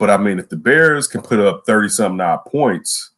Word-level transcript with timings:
But 0.00 0.08
I 0.08 0.16
mean, 0.16 0.38
if 0.38 0.48
the 0.48 0.56
Bears 0.56 1.06
can 1.06 1.20
put 1.20 1.38
up 1.40 1.64
30 1.66 1.90
something 1.90 2.20
odd 2.22 2.46
points, 2.46 3.10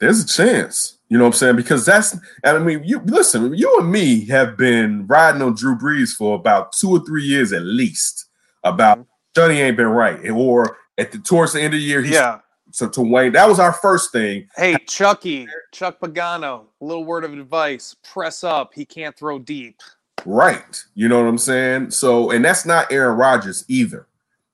there's 0.00 0.20
a 0.20 0.26
chance. 0.26 0.98
You 1.08 1.16
know 1.16 1.22
what 1.24 1.28
I'm 1.28 1.34
saying? 1.34 1.56
Because 1.56 1.86
that's, 1.86 2.12
and 2.42 2.56
I 2.56 2.58
mean, 2.58 2.82
you 2.84 3.00
listen, 3.04 3.54
you 3.54 3.78
and 3.78 3.90
me 3.90 4.26
have 4.26 4.56
been 4.56 5.06
riding 5.06 5.42
on 5.42 5.54
Drew 5.54 5.78
Brees 5.78 6.10
for 6.10 6.34
about 6.34 6.72
two 6.72 6.90
or 6.90 7.04
three 7.04 7.22
years 7.22 7.52
at 7.52 7.62
least. 7.62 8.26
About 8.64 8.98
mm-hmm. 8.98 9.08
Johnny 9.36 9.60
ain't 9.60 9.76
been 9.76 9.86
right, 9.86 10.28
or 10.30 10.76
at 10.98 11.12
the 11.12 11.18
towards 11.18 11.52
the 11.52 11.60
end 11.60 11.72
of 11.72 11.78
the 11.78 11.86
year, 11.86 12.02
he's 12.02 12.14
Yeah. 12.14 12.40
so 12.72 12.88
to 12.88 13.00
Wayne. 13.00 13.32
That 13.32 13.48
was 13.48 13.60
our 13.60 13.72
first 13.72 14.10
thing. 14.10 14.48
Hey, 14.56 14.76
Chucky, 14.88 15.46
Chuck 15.72 16.00
Pagano, 16.00 16.64
a 16.80 16.84
little 16.84 17.04
word 17.04 17.22
of 17.22 17.32
advice. 17.32 17.94
Press 18.02 18.42
up. 18.42 18.72
He 18.74 18.84
can't 18.84 19.16
throw 19.16 19.38
deep. 19.38 19.80
Right. 20.26 20.82
You 20.96 21.08
know 21.08 21.22
what 21.22 21.28
I'm 21.28 21.38
saying? 21.38 21.92
So, 21.92 22.32
and 22.32 22.44
that's 22.44 22.66
not 22.66 22.90
Aaron 22.90 23.16
Rodgers 23.16 23.64
either. 23.68 24.08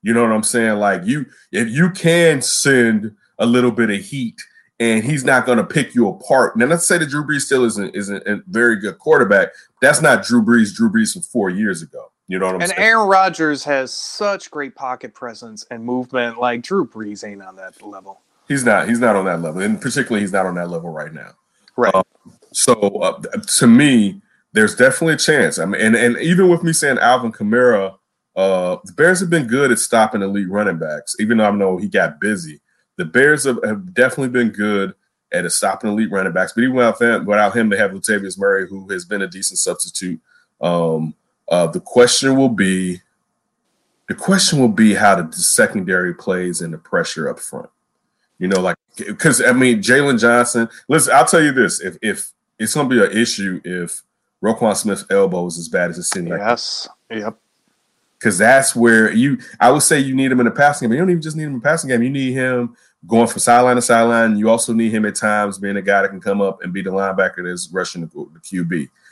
You 0.05 0.13
know 0.13 0.23
what 0.23 0.33
I'm 0.33 0.43
saying? 0.43 0.79
Like 0.79 1.05
you, 1.05 1.25
if 1.51 1.69
you 1.69 1.91
can 1.91 2.43
send 2.43 3.17
a 3.39 3.47
little 3.47 3.73
bit 3.73 3.89
of 3.91 4.01
heat 4.01 4.37
and 4.79 5.03
he's 5.03 5.25
not 5.25 5.47
going 5.47 5.59
to 5.59 5.65
pick 5.65 5.95
you 5.95 6.09
apart. 6.09 6.57
Now, 6.57 6.67
let's 6.67 6.87
say 6.87 6.99
that 6.99 7.09
Drew 7.09 7.25
Brees 7.25 7.43
still 7.43 7.65
isn't 7.65 7.97
isn't 7.97 8.27
a 8.27 8.43
very 8.49 8.77
good 8.77 8.99
quarterback. 8.99 9.49
That's 9.81 10.03
not 10.03 10.25
Drew 10.25 10.43
Brees. 10.45 10.75
Drew 10.75 10.91
Brees 10.93 11.13
from 11.15 11.23
four 11.23 11.49
years 11.49 11.81
ago. 11.83 12.11
You 12.29 12.39
know 12.39 12.47
what 12.47 12.57
I'm 12.57 12.61
And 12.61 12.71
saying? 12.71 12.79
And 12.81 12.87
Aaron 12.89 13.09
Rodgers 13.09 13.65
has 13.65 13.93
such 13.93 14.51
great 14.51 14.75
pocket 14.75 15.15
presence 15.15 15.67
and 15.71 15.83
movement. 15.85 16.39
Like 16.39 16.63
Drew 16.63 16.87
Brees 16.87 17.27
ain't 17.27 17.43
on 17.43 17.57
that 17.57 17.81
level. 17.83 18.21
he's 18.47 18.65
not. 18.65 18.89
He's 18.89 19.01
not 19.01 19.17
on 19.17 19.25
that 19.25 19.41
level, 19.41 19.63
and 19.63 19.81
particularly 19.81 20.21
he's 20.21 20.33
not 20.33 20.45
on 20.47 20.55
that 20.57 20.69
level 20.69 20.91
right 20.91 21.13
now. 21.13 21.31
Right. 21.77 21.95
Um, 21.95 22.05
So 22.53 22.75
uh, 22.75 23.21
to 23.59 23.67
me, 23.67 24.21
there's 24.53 24.77
definitely 24.77 25.15
a 25.15 25.19
chance. 25.19 25.59
I 25.59 25.65
mean, 25.65 25.81
and 25.81 25.97
and 25.97 26.19
even 26.19 26.49
with 26.49 26.63
me 26.63 26.73
saying 26.73 26.99
Alvin 26.99 27.33
Kamara, 27.33 27.97
uh, 28.37 28.77
the 28.85 28.93
Bears 28.93 29.21
have 29.21 29.31
been 29.31 29.47
good 29.47 29.71
at 29.71 29.79
stopping 29.79 30.23
elite 30.23 30.51
running 30.51 30.79
backs. 30.79 31.17
Even 31.21 31.39
though 31.39 31.47
I 31.47 31.51
know 31.51 31.77
he 31.77 31.89
got 31.89 32.21
busy, 32.21 32.61
the 32.97 33.05
Bears 33.05 33.45
have, 33.45 33.59
have 33.65 33.95
definitely 33.95 34.29
been 34.29 34.51
good 34.51 34.95
at 35.33 35.51
stopping 35.53 35.91
elite 35.91 36.11
running 36.11 36.33
backs. 36.33 36.53
But 36.53 36.63
even 36.63 36.77
without 36.77 37.01
him, 37.01 37.25
without 37.27 37.57
him, 37.57 37.69
they 37.69 37.77
have 37.77 37.93
Latavius 37.93 38.39
Murray, 38.39 38.69
who 38.69 38.89
has 38.91 39.05
been 39.05 39.23
a 39.23 39.29
decent 39.29 39.59
substitute. 39.59 40.21
Um, 40.61 41.15
uh, 41.49 41.67
the 41.67 41.81
question 41.81 42.37
will 42.37 42.49
be, 42.49 43.01
the 44.09 44.15
question 44.15 44.59
will 44.59 44.69
be 44.69 44.95
how 44.95 45.21
the 45.21 45.33
secondary 45.33 46.15
plays 46.15 46.61
and 46.61 46.73
the 46.73 46.79
pressure 46.79 47.29
up 47.29 47.39
front. 47.39 47.71
You 48.39 48.49
know, 48.49 48.61
like 48.61 48.77
because 48.97 49.41
I 49.41 49.53
mean 49.53 49.79
Jaylon 49.79 50.21
Johnson. 50.21 50.69
Listen, 50.89 51.15
I'll 51.15 51.25
tell 51.25 51.43
you 51.43 51.53
this: 51.53 51.81
if 51.81 51.97
if 52.03 52.33
it's 52.59 52.75
going 52.75 52.89
to 52.89 52.95
be 52.95 53.05
an 53.05 53.17
issue 53.17 53.61
if 53.65 54.03
Roquan 54.43 54.77
Smith's 54.77 55.05
elbow 55.09 55.47
is 55.47 55.57
as 55.57 55.69
bad 55.69 55.91
as 55.91 56.09
sitting 56.09 56.31
right 56.31 56.41
Yes. 56.41 56.89
Yep. 57.11 57.39
Because 58.25 58.39
that's 58.39 58.75
where 58.75 59.13
you 59.13 59.39
I 59.61 59.71
would 59.71 59.83
say 59.83 59.99
you 60.01 60.15
need 60.15 60.33
him 60.33 60.41
in 60.41 60.47
the 60.47 60.51
passing 60.51 60.87
game. 60.87 60.91
But 60.91 60.95
you 60.95 61.01
don't 61.03 61.11
even 61.11 61.23
just 61.23 61.37
need 61.37 61.43
him 61.43 61.51
in 61.51 61.59
the 61.59 61.63
passing 61.63 61.89
game. 61.91 62.03
You 62.03 62.09
need 62.09 62.33
him 62.33 62.75
going 63.07 63.27
from 63.27 63.41
sideline 63.41 63.77
to 63.77 63.83
sideline. 63.83 64.39
You 64.39 64.49
also 64.49 64.73
need 64.73 64.93
him 64.93 65.05
at 65.05 65.15
times 65.15 65.59
being 65.59 65.77
a 65.77 65.83
guy 65.83 66.01
that 66.01 66.09
can 66.09 66.23
come 66.23 66.41
up 66.41 66.63
and 66.63 66.73
be 66.73 66.81
the 66.81 66.89
linebacker 66.89 67.47
that's 67.47 67.69
rushing 67.71 68.01
the, 68.01 68.09
the 68.09 68.41
QB. 68.41 68.89